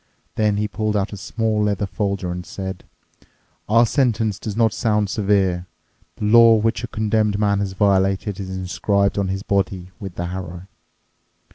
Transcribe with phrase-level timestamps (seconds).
[0.33, 2.85] Then he pulled out a small leather folder and said,
[3.69, 5.67] "Our sentence does not sound severe.
[6.15, 10.25] The law which a condemned man has violated is inscribed on his body with the
[10.25, 10.65] harrow.